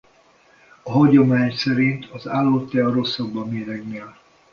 A 0.83 0.91
hagyomány 0.91 1.51
szerint 1.51 2.05
az 2.05 2.27
állott 2.27 2.69
tea 2.69 2.91
rosszabb 2.91 3.35
a 3.35 3.45
méregnél. 3.45 4.15